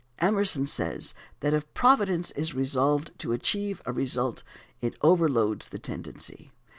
[0.17, 4.41] Emerson says that if Providence is resolved to achieve a result
[4.81, 6.51] it over loads the tendency.